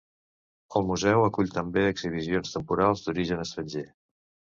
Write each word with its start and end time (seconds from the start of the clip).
El 0.77 0.85
museu 0.91 1.25
acull 1.25 1.51
també 1.57 1.83
exhibicions 1.89 2.55
temporals 2.57 3.05
d'origen 3.09 3.45
estranger. 3.45 3.85